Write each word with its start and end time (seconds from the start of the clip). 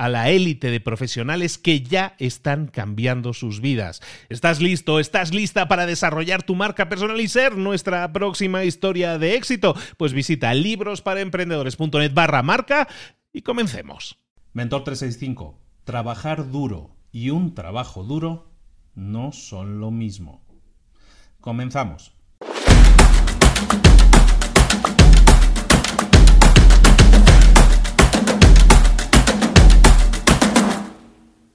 a 0.00 0.08
la 0.08 0.30
élite 0.30 0.70
de 0.70 0.80
profesionales 0.80 1.58
que 1.58 1.82
ya 1.82 2.14
están 2.18 2.68
cambiando 2.68 3.34
sus 3.34 3.60
vidas. 3.60 4.00
¿Estás 4.30 4.62
listo? 4.62 4.98
¿Estás 4.98 5.34
lista 5.34 5.68
para 5.68 5.84
desarrollar 5.84 6.42
tu 6.42 6.54
marca 6.54 6.88
personal 6.88 7.20
y 7.20 7.28
ser 7.28 7.58
nuestra 7.58 8.10
próxima 8.10 8.64
historia 8.64 9.18
de 9.18 9.34
éxito? 9.34 9.74
Pues 9.98 10.14
visita 10.14 10.54
librosparaemprendedores.net 10.54 12.14
barra 12.14 12.42
marca 12.42 12.88
y 13.30 13.42
comencemos. 13.42 14.16
Mentor 14.54 14.84
365. 14.84 15.60
Trabajar 15.84 16.50
duro 16.50 16.96
y 17.12 17.28
un 17.28 17.54
trabajo 17.54 18.02
duro 18.02 18.54
no 18.94 19.32
son 19.32 19.80
lo 19.80 19.90
mismo. 19.90 20.42
Comenzamos. 21.42 22.14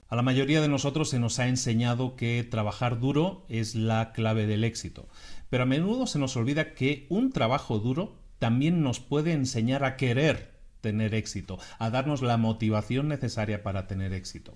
A 0.08 0.16
la 0.16 0.22
mayoría 0.22 0.62
de 0.62 0.68
nosotros 0.68 1.10
se 1.10 1.20
nos 1.20 1.40
ha 1.40 1.48
enseñado 1.48 2.16
que 2.16 2.44
trabajar 2.44 3.00
duro 3.00 3.46
es 3.50 3.74
la 3.74 4.12
clave 4.12 4.46
del 4.46 4.64
éxito, 4.64 5.08
pero 5.50 5.64
a 5.64 5.66
menudo 5.66 6.06
se 6.06 6.20
nos 6.20 6.36
olvida 6.38 6.76
que 6.76 7.08
un 7.10 7.32
trabajo 7.32 7.80
duro 7.80 8.16
también 8.38 8.84
nos 8.84 9.00
puede 9.00 9.32
enseñar 9.32 9.84
a 9.84 9.98
querer 9.98 10.52
tener 10.82 11.16
éxito, 11.16 11.58
a 11.80 11.90
darnos 11.90 12.22
la 12.22 12.38
motivación 12.38 13.08
necesaria 13.08 13.64
para 13.64 13.88
tener 13.88 14.14
éxito. 14.14 14.56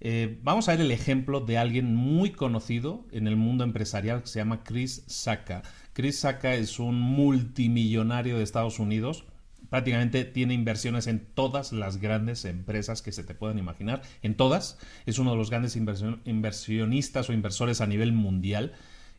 Eh, 0.00 0.38
vamos 0.42 0.68
a 0.68 0.72
ver 0.72 0.82
el 0.82 0.90
ejemplo 0.90 1.40
de 1.40 1.56
alguien 1.56 1.94
muy 1.94 2.30
conocido 2.32 3.06
en 3.10 3.26
el 3.26 3.36
mundo 3.36 3.64
empresarial 3.64 4.20
que 4.20 4.28
se 4.28 4.38
llama 4.38 4.62
Chris 4.62 5.02
Sacca. 5.06 5.62
Chris 5.94 6.20
Sacca 6.20 6.54
es 6.54 6.78
un 6.78 7.00
multimillonario 7.00 8.36
de 8.36 8.44
Estados 8.44 8.78
Unidos, 8.78 9.24
prácticamente 9.70 10.24
tiene 10.24 10.54
inversiones 10.54 11.06
en 11.06 11.20
todas 11.34 11.72
las 11.72 11.98
grandes 11.98 12.44
empresas 12.44 13.02
que 13.02 13.12
se 13.12 13.24
te 13.24 13.34
puedan 13.34 13.58
imaginar, 13.58 14.02
en 14.22 14.36
todas. 14.36 14.78
Es 15.06 15.18
uno 15.18 15.32
de 15.32 15.36
los 15.36 15.50
grandes 15.50 15.76
inversionistas 15.76 17.28
o 17.28 17.32
inversores 17.32 17.80
a 17.80 17.86
nivel 17.86 18.12
mundial. 18.12 18.72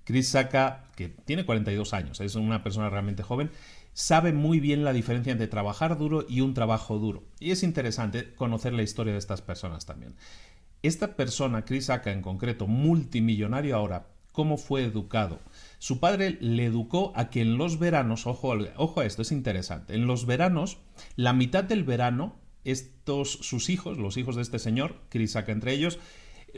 Chris 0.04 0.30
Sacca, 0.30 0.86
que 0.96 1.10
tiene 1.10 1.46
42 1.46 1.94
años, 1.94 2.20
es 2.20 2.36
una 2.36 2.64
persona 2.64 2.90
realmente 2.90 3.22
joven, 3.22 3.52
sabe 3.94 4.34
muy 4.34 4.60
bien 4.60 4.84
la 4.84 4.94
diferencia 4.94 5.32
entre 5.32 5.48
trabajar 5.48 5.98
duro 5.98 6.26
y 6.28 6.42
un 6.42 6.54
trabajo 6.54 6.98
duro. 6.98 7.24
Y 7.40 7.52
es 7.52 7.64
interesante 7.64 8.34
conocer 8.34 8.74
la 8.74 8.84
historia 8.84 9.14
de 9.14 9.20
estas 9.20 9.42
personas 9.42 9.86
también. 9.86 10.16
Esta 10.82 11.16
persona, 11.16 11.66
Chris 11.66 11.86
Sacca 11.88 12.12
en 12.12 12.22
concreto, 12.22 12.66
multimillonario 12.66 13.76
ahora, 13.76 14.08
¿cómo 14.40 14.56
fue 14.56 14.86
educado? 14.86 15.42
Su 15.80 16.00
padre 16.00 16.38
le 16.40 16.64
educó 16.64 17.12
a 17.18 17.30
que 17.30 17.42
en 17.42 17.58
los 17.58 17.78
veranos, 17.78 18.26
ojo, 18.26 18.54
ojo 18.78 19.02
a 19.02 19.06
esto, 19.06 19.22
es 19.22 19.34
interesante, 19.34 19.96
en 19.96 20.08
los 20.08 20.26
veranos, 20.26 20.78
la 21.18 21.34
mitad 21.34 21.66
del 21.66 21.84
verano, 21.84 22.38
estos, 22.64 23.34
sus 23.34 23.70
hijos, 23.70 23.98
los 23.98 24.16
hijos 24.16 24.38
de 24.38 24.44
este 24.44 24.58
señor, 24.58 24.96
Crisaka 25.10 25.52
entre 25.52 25.74
ellos, 25.74 26.00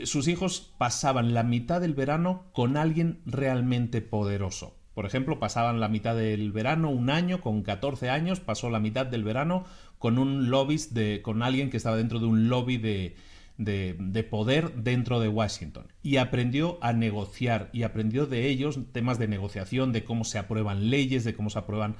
sus 0.04 0.28
hijos 0.28 0.72
pasaban 0.78 1.34
la 1.34 1.42
mitad 1.42 1.80
del 1.80 1.94
verano 1.94 2.44
con 2.52 2.76
alguien 2.76 3.20
realmente 3.26 4.00
poderoso. 4.00 4.76
Por 4.94 5.04
ejemplo, 5.04 5.40
pasaban 5.40 5.80
la 5.80 5.88
mitad 5.88 6.14
del 6.14 6.52
verano, 6.52 6.88
un 6.88 7.10
año, 7.10 7.40
con 7.40 7.62
14 7.62 8.10
años, 8.10 8.38
pasó 8.38 8.70
la 8.70 8.78
mitad 8.78 9.06
del 9.06 9.24
verano 9.24 9.64
con 9.98 10.20
un 10.20 10.50
lobbyist 10.50 10.92
de, 10.92 11.20
con 11.20 11.42
alguien 11.42 11.68
que 11.68 11.78
estaba 11.78 11.96
dentro 11.96 12.20
de 12.20 12.26
un 12.26 12.48
lobby 12.48 12.76
de, 12.76 13.16
de, 13.58 14.26
poder 14.30 14.74
dentro 14.74 15.20
de 15.20 15.28
Washington 15.28 15.92
y 16.02 16.16
aprendió 16.16 16.78
a 16.80 16.92
negociar 16.92 17.70
y 17.72 17.82
aprendió 17.82 18.26
de 18.26 18.48
ellos 18.48 18.78
temas 18.92 19.18
de 19.18 19.28
negociación, 19.28 19.92
de 19.92 20.04
cómo 20.04 20.24
se 20.24 20.38
aprueban 20.38 20.90
leyes, 20.90 21.24
de 21.24 21.34
cómo 21.34 21.50
se 21.50 21.58
aprueban 21.58 21.96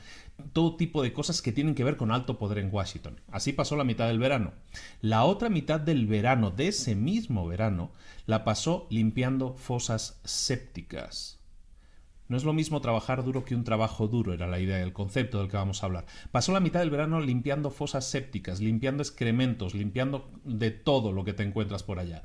todo 0.53 0.77
tipo 0.77 1.03
de 1.03 1.13
cosas 1.13 1.43
que 1.43 1.53
tienen 1.53 1.75
que 1.75 1.85
ver 1.85 1.97
con 1.97 2.11
alto 2.11 2.39
poder 2.39 2.59
en 2.59 2.73
Washington. 2.73 3.21
Así 3.31 3.53
pasó 3.53 3.77
la 3.77 3.85
mitad 3.85 4.09
del 4.09 4.19
verano. 4.19 4.53
La 5.01 5.25
otra 5.25 5.49
mitad 5.49 5.81
del 5.81 6.07
verano, 6.07 6.51
de 6.51 6.69
ese 6.69 6.95
mismo 6.95 7.47
verano, 7.47 7.93
la 8.27 8.45
pasó 8.45 8.87
limpiando 8.91 9.55
fosas 9.55 10.21
sépticas. 10.25 11.42
No 12.29 12.37
es 12.37 12.45
lo 12.45 12.53
mismo 12.53 12.81
trabajar 12.81 13.25
duro 13.25 13.45
que 13.45 13.55
un 13.55 13.65
trabajo 13.65 14.09
duro, 14.09 14.33
era 14.33 14.47
la 14.47 14.59
idea, 14.59 14.83
el 14.83 14.93
concepto 14.93 15.39
del 15.39 15.49
que 15.49 15.57
vamos 15.57 15.83
a 15.83 15.87
hablar. 15.87 16.07
Pasó 16.31 16.53
la 16.53 16.61
mitad 16.61 16.81
del 16.81 16.91
verano 16.91 17.21
limpiando 17.21 17.71
fosas 17.71 18.09
sépticas, 18.09 18.61
limpiando 18.61 19.03
excrementos, 19.03 19.75
limpiando 19.75 20.31
de 20.45 20.71
todo 20.71 21.13
lo 21.13 21.25
que 21.25 21.35
te 21.35 21.43
encuentras 21.43 21.83
por 21.83 21.99
allá. 21.99 22.23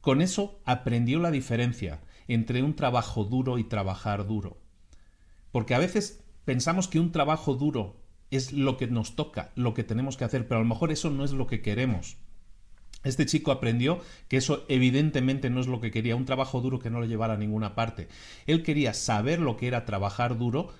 Con 0.00 0.20
eso 0.20 0.60
aprendió 0.64 1.18
la 1.18 1.30
diferencia 1.30 2.00
entre 2.28 2.62
un 2.62 2.74
trabajo 2.74 3.24
duro 3.24 3.58
y 3.58 3.64
trabajar 3.64 4.26
duro. 4.26 4.58
Porque 5.50 5.74
a 5.74 5.78
veces 5.78 6.24
pensamos 6.44 6.88
que 6.88 7.00
un 7.00 7.12
trabajo 7.12 7.54
duro 7.54 7.96
es 8.30 8.52
lo 8.52 8.76
que 8.76 8.86
nos 8.86 9.14
toca, 9.14 9.52
lo 9.54 9.74
que 9.74 9.84
tenemos 9.84 10.16
que 10.16 10.24
hacer, 10.24 10.48
pero 10.48 10.58
a 10.58 10.62
lo 10.62 10.68
mejor 10.68 10.90
eso 10.90 11.10
no 11.10 11.24
es 11.24 11.32
lo 11.32 11.46
que 11.46 11.60
queremos. 11.60 12.16
Este 13.04 13.26
chico 13.26 13.50
aprendió 13.50 14.00
que 14.28 14.36
eso 14.36 14.64
evidentemente 14.68 15.50
no 15.50 15.60
es 15.60 15.66
lo 15.66 15.80
que 15.80 15.90
quería, 15.90 16.16
un 16.16 16.24
trabajo 16.24 16.60
duro 16.60 16.78
que 16.78 16.90
no 16.90 17.00
lo 17.00 17.06
llevara 17.06 17.34
a 17.34 17.38
ninguna 17.38 17.74
parte. 17.74 18.08
Él 18.46 18.62
quería 18.62 18.94
saber 18.94 19.40
lo 19.40 19.56
que 19.56 19.66
era 19.66 19.84
trabajar 19.84 20.38
duro 20.38 20.72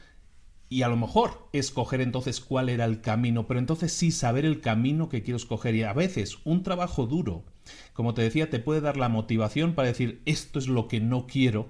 y 0.69 0.82
a 0.82 0.88
lo 0.88 0.96
mejor 0.96 1.48
escoger 1.52 2.00
entonces 2.00 2.40
cuál 2.40 2.70
era 2.70 2.86
el 2.86 3.02
camino, 3.02 3.46
pero 3.46 3.60
entonces 3.60 3.92
sí 3.92 4.10
saber 4.10 4.46
el 4.46 4.62
camino 4.62 5.10
que 5.10 5.22
quiero 5.22 5.36
escoger. 5.36 5.74
Y 5.74 5.82
a 5.82 5.92
veces 5.92 6.38
un 6.44 6.62
trabajo 6.62 7.06
duro, 7.06 7.44
como 7.92 8.14
te 8.14 8.22
decía, 8.22 8.48
te 8.48 8.58
puede 8.58 8.80
dar 8.80 8.96
la 8.96 9.10
motivación 9.10 9.75
para 9.75 9.88
decir 9.88 10.22
esto 10.25 10.58
es 10.58 10.68
lo 10.68 10.88
que 10.88 10.98
no 10.98 11.26
quiero, 11.26 11.68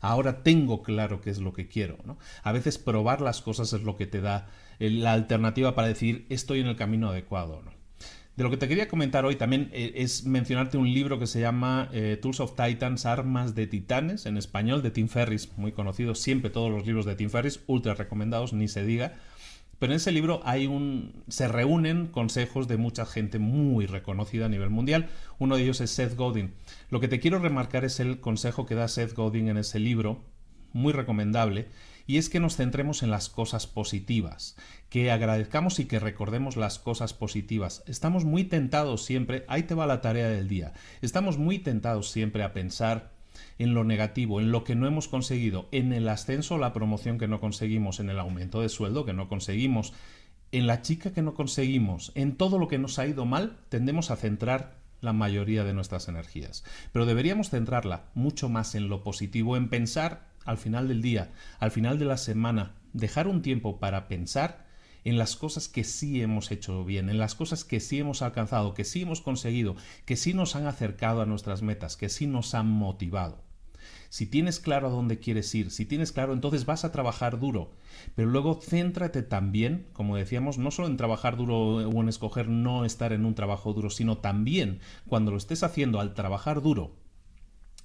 ahora 0.00 0.44
tengo 0.44 0.82
claro 0.82 1.20
qué 1.20 1.30
es 1.30 1.40
lo 1.40 1.52
que 1.52 1.66
quiero. 1.66 1.98
A 2.44 2.52
veces 2.52 2.78
probar 2.78 3.20
las 3.20 3.42
cosas 3.42 3.72
es 3.72 3.82
lo 3.82 3.96
que 3.96 4.06
te 4.06 4.20
da 4.20 4.46
eh, 4.78 4.90
la 4.90 5.12
alternativa 5.12 5.74
para 5.74 5.88
decir 5.88 6.26
estoy 6.28 6.60
en 6.60 6.68
el 6.68 6.76
camino 6.76 7.08
adecuado. 7.08 7.62
¿no? 7.64 7.75
De 8.36 8.44
lo 8.44 8.50
que 8.50 8.58
te 8.58 8.68
quería 8.68 8.86
comentar 8.86 9.24
hoy 9.24 9.36
también 9.36 9.70
eh, 9.72 9.92
es 9.96 10.26
mencionarte 10.26 10.76
un 10.76 10.92
libro 10.92 11.18
que 11.18 11.26
se 11.26 11.40
llama 11.40 11.88
eh, 11.92 12.18
Tools 12.20 12.40
of 12.40 12.54
Titans, 12.54 13.06
Armas 13.06 13.54
de 13.54 13.66
Titanes, 13.66 14.26
en 14.26 14.36
español, 14.36 14.82
de 14.82 14.90
Tim 14.90 15.08
Ferris, 15.08 15.56
muy 15.56 15.72
conocido, 15.72 16.14
siempre 16.14 16.50
todos 16.50 16.70
los 16.70 16.86
libros 16.86 17.06
de 17.06 17.16
Tim 17.16 17.30
Ferris, 17.30 17.60
ultra 17.66 17.94
recomendados, 17.94 18.52
ni 18.52 18.68
se 18.68 18.84
diga. 18.84 19.14
Pero 19.78 19.92
en 19.92 19.96
ese 19.96 20.12
libro 20.12 20.42
hay 20.44 20.66
un. 20.66 21.24
se 21.28 21.48
reúnen 21.48 22.08
consejos 22.08 22.68
de 22.68 22.76
mucha 22.76 23.06
gente 23.06 23.38
muy 23.38 23.86
reconocida 23.86 24.46
a 24.46 24.50
nivel 24.50 24.68
mundial. 24.68 25.08
Uno 25.38 25.56
de 25.56 25.62
ellos 25.62 25.80
es 25.80 25.90
Seth 25.90 26.14
Godin. 26.14 26.52
Lo 26.90 27.00
que 27.00 27.08
te 27.08 27.20
quiero 27.20 27.38
remarcar 27.38 27.86
es 27.86 28.00
el 28.00 28.20
consejo 28.20 28.66
que 28.66 28.74
da 28.74 28.88
Seth 28.88 29.14
Godin 29.14 29.48
en 29.48 29.56
ese 29.56 29.78
libro, 29.78 30.24
muy 30.74 30.92
recomendable, 30.92 31.68
y 32.06 32.18
es 32.18 32.28
que 32.28 32.40
nos 32.40 32.56
centremos 32.56 33.02
en 33.02 33.10
las 33.10 33.28
cosas 33.28 33.66
positivas, 33.66 34.56
que 34.88 35.10
agradezcamos 35.10 35.78
y 35.80 35.86
que 35.86 35.98
recordemos 35.98 36.56
las 36.56 36.78
cosas 36.78 37.14
positivas. 37.14 37.82
Estamos 37.86 38.24
muy 38.24 38.44
tentados 38.44 39.04
siempre, 39.04 39.44
ahí 39.48 39.64
te 39.64 39.74
va 39.74 39.86
la 39.86 40.00
tarea 40.00 40.28
del 40.28 40.48
día, 40.48 40.72
estamos 41.02 41.38
muy 41.38 41.58
tentados 41.58 42.10
siempre 42.10 42.42
a 42.42 42.52
pensar 42.52 43.12
en 43.58 43.74
lo 43.74 43.84
negativo, 43.84 44.40
en 44.40 44.50
lo 44.50 44.64
que 44.64 44.74
no 44.74 44.86
hemos 44.86 45.08
conseguido, 45.08 45.68
en 45.72 45.92
el 45.92 46.08
ascenso 46.08 46.58
la 46.58 46.72
promoción 46.72 47.18
que 47.18 47.28
no 47.28 47.40
conseguimos, 47.40 48.00
en 48.00 48.10
el 48.10 48.18
aumento 48.18 48.60
de 48.60 48.68
sueldo 48.68 49.04
que 49.04 49.12
no 49.12 49.28
conseguimos, 49.28 49.92
en 50.52 50.66
la 50.66 50.82
chica 50.82 51.12
que 51.12 51.22
no 51.22 51.34
conseguimos, 51.34 52.12
en 52.14 52.36
todo 52.36 52.58
lo 52.58 52.68
que 52.68 52.78
nos 52.78 52.98
ha 52.98 53.06
ido 53.06 53.26
mal, 53.26 53.58
tendemos 53.68 54.10
a 54.10 54.16
centrar 54.16 54.76
la 55.00 55.12
mayoría 55.12 55.64
de 55.64 55.74
nuestras 55.74 56.08
energías. 56.08 56.64
Pero 56.92 57.04
deberíamos 57.04 57.50
centrarla 57.50 58.04
mucho 58.14 58.48
más 58.48 58.74
en 58.74 58.88
lo 58.88 59.02
positivo, 59.02 59.56
en 59.56 59.68
pensar 59.68 60.35
al 60.46 60.56
final 60.56 60.88
del 60.88 61.02
día, 61.02 61.32
al 61.58 61.70
final 61.70 61.98
de 61.98 62.06
la 62.06 62.16
semana, 62.16 62.76
dejar 62.92 63.28
un 63.28 63.42
tiempo 63.42 63.78
para 63.78 64.08
pensar 64.08 64.64
en 65.04 65.18
las 65.18 65.36
cosas 65.36 65.68
que 65.68 65.84
sí 65.84 66.22
hemos 66.22 66.50
hecho 66.50 66.84
bien, 66.84 67.08
en 67.10 67.18
las 67.18 67.34
cosas 67.34 67.64
que 67.64 67.78
sí 67.78 67.98
hemos 67.98 68.22
alcanzado, 68.22 68.74
que 68.74 68.84
sí 68.84 69.02
hemos 69.02 69.20
conseguido, 69.20 69.76
que 70.04 70.16
sí 70.16 70.34
nos 70.34 70.56
han 70.56 70.66
acercado 70.66 71.20
a 71.20 71.26
nuestras 71.26 71.62
metas, 71.62 71.96
que 71.96 72.08
sí 72.08 72.26
nos 72.26 72.54
han 72.54 72.68
motivado. 72.68 73.44
Si 74.08 74.26
tienes 74.26 74.60
claro 74.60 74.88
a 74.88 74.90
dónde 74.90 75.18
quieres 75.18 75.54
ir, 75.54 75.70
si 75.70 75.84
tienes 75.84 76.10
claro, 76.10 76.32
entonces 76.32 76.64
vas 76.64 76.84
a 76.84 76.92
trabajar 76.92 77.38
duro. 77.38 77.72
Pero 78.14 78.28
luego 78.28 78.60
céntrate 78.60 79.22
también, 79.22 79.86
como 79.92 80.16
decíamos, 80.16 80.58
no 80.58 80.70
solo 80.70 80.88
en 80.88 80.96
trabajar 80.96 81.36
duro 81.36 81.76
o 81.76 82.00
en 82.00 82.08
escoger 82.08 82.48
no 82.48 82.84
estar 82.84 83.12
en 83.12 83.26
un 83.26 83.34
trabajo 83.34 83.72
duro, 83.72 83.90
sino 83.90 84.18
también 84.18 84.80
cuando 85.06 85.30
lo 85.30 85.36
estés 85.36 85.62
haciendo 85.62 86.00
al 86.00 86.14
trabajar 86.14 86.62
duro, 86.62 86.96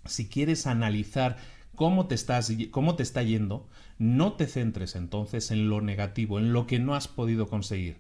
si 0.06 0.28
quieres 0.28 0.68
analizar 0.68 1.38
cómo 1.82 2.06
te, 2.06 2.14
estás, 2.14 2.54
cómo 2.70 2.94
te 2.94 3.02
está 3.02 3.24
yendo, 3.24 3.68
no 3.98 4.34
te 4.34 4.46
centres 4.46 4.96
entonces 4.96 5.50
en 5.50 5.68
lo 5.68 5.82
negativo, 5.82 6.38
en 6.38 6.54
lo 6.54 6.68
que 6.68 6.78
no 6.78 6.94
has 6.94 7.08
podido 7.08 7.48
conseguir. 7.48 7.98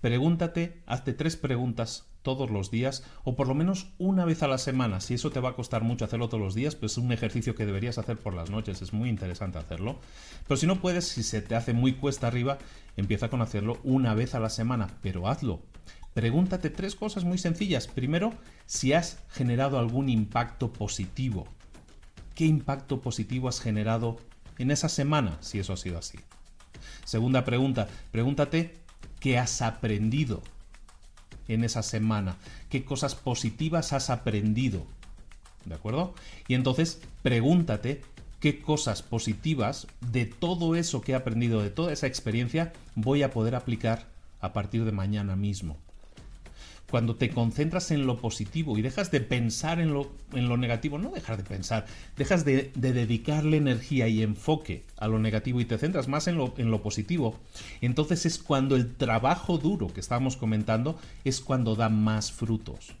Pregúntate, 0.00 0.80
hazte 0.86 1.12
tres 1.12 1.36
preguntas 1.36 2.08
todos 2.22 2.48
los 2.48 2.70
días 2.70 3.04
o 3.24 3.36
por 3.36 3.46
lo 3.46 3.54
menos 3.54 3.92
una 3.98 4.24
vez 4.24 4.42
a 4.42 4.48
la 4.48 4.56
semana. 4.56 5.02
Si 5.02 5.12
eso 5.12 5.28
te 5.28 5.40
va 5.40 5.50
a 5.50 5.56
costar 5.56 5.82
mucho 5.82 6.06
hacerlo 6.06 6.30
todos 6.30 6.42
los 6.42 6.54
días, 6.54 6.74
pues 6.74 6.92
es 6.92 6.96
un 6.96 7.12
ejercicio 7.12 7.54
que 7.54 7.66
deberías 7.66 7.98
hacer 7.98 8.16
por 8.16 8.32
las 8.32 8.48
noches, 8.48 8.80
es 8.80 8.94
muy 8.94 9.10
interesante 9.10 9.58
hacerlo. 9.58 9.98
Pero 10.46 10.56
si 10.56 10.66
no 10.66 10.80
puedes, 10.80 11.06
si 11.06 11.22
se 11.22 11.42
te 11.42 11.54
hace 11.54 11.74
muy 11.74 11.96
cuesta 11.96 12.28
arriba, 12.28 12.56
empieza 12.96 13.28
con 13.28 13.42
hacerlo 13.42 13.78
una 13.84 14.14
vez 14.14 14.34
a 14.34 14.40
la 14.40 14.48
semana, 14.48 14.86
pero 15.02 15.28
hazlo. 15.28 15.60
Pregúntate 16.14 16.70
tres 16.70 16.96
cosas 16.96 17.24
muy 17.24 17.36
sencillas. 17.36 17.88
Primero, 17.88 18.32
si 18.64 18.94
has 18.94 19.22
generado 19.28 19.78
algún 19.78 20.08
impacto 20.08 20.72
positivo 20.72 21.46
qué 22.38 22.44
impacto 22.44 23.00
positivo 23.00 23.48
has 23.48 23.60
generado 23.60 24.16
en 24.58 24.70
esa 24.70 24.88
semana, 24.88 25.38
si 25.40 25.58
eso 25.58 25.72
ha 25.72 25.76
sido 25.76 25.98
así. 25.98 26.20
Segunda 27.04 27.44
pregunta, 27.44 27.88
pregúntate 28.12 28.76
qué 29.18 29.38
has 29.38 29.60
aprendido 29.60 30.40
en 31.48 31.64
esa 31.64 31.82
semana, 31.82 32.36
qué 32.70 32.84
cosas 32.84 33.16
positivas 33.16 33.92
has 33.92 34.08
aprendido. 34.08 34.86
¿De 35.64 35.74
acuerdo? 35.74 36.14
Y 36.46 36.54
entonces 36.54 37.00
pregúntate 37.24 38.02
qué 38.38 38.62
cosas 38.62 39.02
positivas 39.02 39.88
de 40.12 40.24
todo 40.26 40.76
eso 40.76 41.00
que 41.00 41.10
he 41.10 41.16
aprendido, 41.16 41.60
de 41.60 41.70
toda 41.70 41.92
esa 41.92 42.06
experiencia, 42.06 42.72
voy 42.94 43.24
a 43.24 43.32
poder 43.32 43.56
aplicar 43.56 44.06
a 44.40 44.52
partir 44.52 44.84
de 44.84 44.92
mañana 44.92 45.34
mismo 45.34 45.76
cuando 46.90 47.16
te 47.16 47.30
concentras 47.30 47.90
en 47.90 48.06
lo 48.06 48.18
positivo 48.18 48.78
y 48.78 48.82
dejas 48.82 49.10
de 49.10 49.20
pensar 49.20 49.78
en 49.78 49.92
lo, 49.92 50.10
en 50.32 50.48
lo 50.48 50.56
negativo, 50.56 50.98
no 50.98 51.10
dejar 51.10 51.36
de 51.36 51.44
pensar, 51.44 51.86
dejas 52.16 52.44
de, 52.44 52.70
dedicarle 52.74 53.58
energía 53.58 54.08
y 54.08 54.22
enfoque 54.22 54.84
a 54.96 55.08
lo 55.08 55.18
negativo 55.18 55.60
y 55.60 55.66
te 55.66 55.78
centras 55.78 56.08
más 56.08 56.28
en 56.28 56.36
lo, 56.36 56.54
en 56.56 56.70
lo 56.70 56.82
positivo, 56.82 57.38
entonces 57.80 58.24
es 58.26 58.38
cuando 58.38 58.74
el 58.74 58.94
trabajo 58.94 59.58
duro 59.58 59.88
que 59.88 60.00
estábamos 60.00 60.36
comentando 60.36 60.98
es 61.24 61.40
cuando 61.40 61.76
da 61.76 61.88
más 61.88 62.32
frutos. 62.32 62.94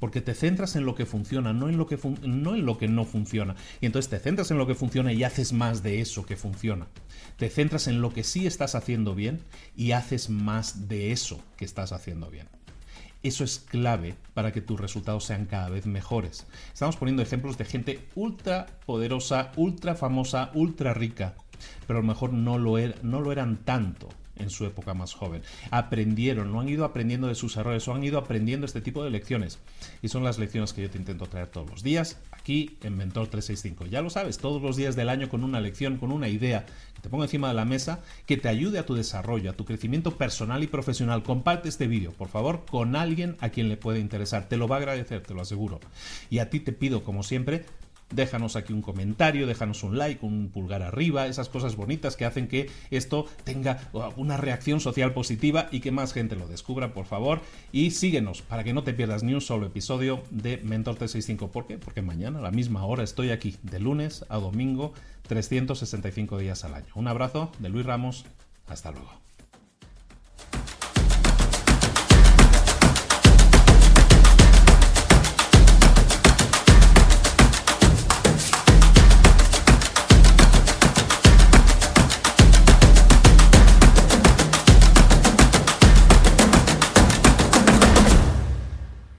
Porque 0.00 0.20
te 0.20 0.34
centras 0.34 0.76
en 0.76 0.84
lo 0.84 0.94
que 0.94 1.06
funciona, 1.06 1.54
no 1.54 1.68
en 1.68 1.78
lo 1.78 1.86
que, 1.86 1.98
no 2.22 2.54
en 2.54 2.66
lo 2.66 2.76
que 2.76 2.88
no 2.88 3.06
funciona. 3.06 3.54
Y 3.80 3.86
entonces 3.86 4.10
te 4.10 4.18
centras 4.18 4.50
en 4.50 4.58
lo 4.58 4.66
que 4.66 4.74
funciona 4.74 5.14
y 5.14 5.24
haces 5.24 5.54
más 5.54 5.82
de 5.82 6.00
eso 6.00 6.26
que 6.26 6.36
funciona. 6.36 6.88
Te 7.38 7.48
centras 7.48 7.86
en 7.86 8.02
lo 8.02 8.12
que 8.12 8.22
sí 8.22 8.46
estás 8.46 8.74
haciendo 8.74 9.14
bien 9.14 9.40
y 9.76 9.92
haces 9.92 10.28
más 10.28 10.88
de 10.88 11.12
eso 11.12 11.40
que 11.56 11.64
estás 11.64 11.92
haciendo 11.92 12.28
bien. 12.28 12.48
Eso 13.24 13.42
es 13.42 13.58
clave 13.58 14.16
para 14.34 14.52
que 14.52 14.60
tus 14.60 14.78
resultados 14.78 15.24
sean 15.24 15.46
cada 15.46 15.70
vez 15.70 15.86
mejores. 15.86 16.46
Estamos 16.74 16.96
poniendo 16.96 17.22
ejemplos 17.22 17.56
de 17.56 17.64
gente 17.64 18.06
ultra 18.14 18.66
poderosa, 18.84 19.50
ultra 19.56 19.94
famosa, 19.94 20.50
ultra 20.52 20.92
rica, 20.92 21.34
pero 21.86 22.00
a 22.00 22.02
lo 22.02 22.06
mejor 22.06 22.34
no 22.34 22.58
lo, 22.58 22.76
er, 22.76 23.02
no 23.02 23.22
lo 23.22 23.32
eran 23.32 23.64
tanto 23.64 24.10
en 24.36 24.50
su 24.50 24.64
época 24.64 24.94
más 24.94 25.14
joven. 25.14 25.42
Aprendieron, 25.70 26.52
no 26.52 26.60
han 26.60 26.68
ido 26.68 26.84
aprendiendo 26.84 27.28
de 27.28 27.34
sus 27.34 27.56
errores, 27.56 27.86
o 27.88 27.94
han 27.94 28.04
ido 28.04 28.18
aprendiendo 28.18 28.66
este 28.66 28.80
tipo 28.80 29.04
de 29.04 29.10
lecciones. 29.10 29.58
Y 30.02 30.08
son 30.08 30.24
las 30.24 30.38
lecciones 30.38 30.72
que 30.72 30.82
yo 30.82 30.90
te 30.90 30.98
intento 30.98 31.26
traer 31.26 31.48
todos 31.48 31.70
los 31.70 31.82
días 31.82 32.18
aquí 32.32 32.76
en 32.82 32.96
Mentor 32.96 33.28
365. 33.28 33.86
Ya 33.86 34.02
lo 34.02 34.10
sabes, 34.10 34.38
todos 34.38 34.60
los 34.60 34.76
días 34.76 34.96
del 34.96 35.08
año 35.08 35.28
con 35.28 35.44
una 35.44 35.60
lección, 35.60 35.96
con 35.98 36.12
una 36.12 36.28
idea 36.28 36.66
que 36.94 37.00
te 37.00 37.08
pongo 37.08 37.24
encima 37.24 37.48
de 37.48 37.54
la 37.54 37.64
mesa, 37.64 38.02
que 38.26 38.36
te 38.36 38.48
ayude 38.48 38.78
a 38.78 38.86
tu 38.86 38.94
desarrollo, 38.94 39.50
a 39.50 39.54
tu 39.54 39.64
crecimiento 39.64 40.16
personal 40.16 40.62
y 40.62 40.66
profesional. 40.66 41.22
Comparte 41.22 41.68
este 41.68 41.86
vídeo, 41.86 42.12
por 42.12 42.28
favor, 42.28 42.64
con 42.66 42.96
alguien 42.96 43.36
a 43.40 43.50
quien 43.50 43.68
le 43.68 43.76
puede 43.76 44.00
interesar. 44.00 44.48
Te 44.48 44.56
lo 44.56 44.68
va 44.68 44.76
a 44.76 44.78
agradecer, 44.80 45.22
te 45.22 45.34
lo 45.34 45.42
aseguro. 45.42 45.80
Y 46.30 46.38
a 46.38 46.50
ti 46.50 46.60
te 46.60 46.72
pido, 46.72 47.02
como 47.02 47.22
siempre, 47.22 47.64
déjanos 48.10 48.56
aquí 48.56 48.72
un 48.72 48.82
comentario, 48.82 49.46
déjanos 49.46 49.82
un 49.82 49.98
like, 49.98 50.24
un 50.24 50.48
pulgar 50.48 50.82
arriba, 50.82 51.26
esas 51.26 51.48
cosas 51.48 51.76
bonitas 51.76 52.16
que 52.16 52.24
hacen 52.24 52.48
que 52.48 52.70
esto 52.90 53.26
tenga 53.44 53.88
uh, 53.92 54.04
una 54.16 54.36
reacción 54.36 54.80
social 54.80 55.12
positiva 55.12 55.68
y 55.70 55.80
que 55.80 55.92
más 55.92 56.12
gente 56.12 56.36
lo 56.36 56.46
descubra, 56.48 56.92
por 56.92 57.06
favor. 57.06 57.40
Y 57.72 57.90
síguenos 57.90 58.42
para 58.42 58.64
que 58.64 58.72
no 58.72 58.82
te 58.82 58.94
pierdas 58.94 59.22
ni 59.22 59.34
un 59.34 59.40
solo 59.40 59.66
episodio 59.66 60.22
de 60.30 60.58
Mentor 60.58 60.96
365. 60.96 61.50
¿Por 61.50 61.66
qué? 61.66 61.78
Porque 61.78 62.02
mañana 62.02 62.38
a 62.38 62.42
la 62.42 62.50
misma 62.50 62.84
hora 62.84 63.02
estoy 63.02 63.30
aquí, 63.30 63.56
de 63.62 63.80
lunes 63.80 64.24
a 64.28 64.38
domingo, 64.38 64.92
365 65.28 66.38
días 66.38 66.64
al 66.64 66.74
año. 66.74 66.92
Un 66.94 67.08
abrazo 67.08 67.50
de 67.58 67.68
Luis 67.68 67.86
Ramos. 67.86 68.24
Hasta 68.66 68.90
luego. 68.90 69.10